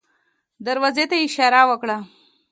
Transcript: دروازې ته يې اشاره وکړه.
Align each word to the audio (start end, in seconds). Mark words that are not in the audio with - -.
دروازې 0.65 1.05
ته 1.09 1.15
يې 1.19 1.23
اشاره 1.29 1.61
وکړه. 1.69 1.97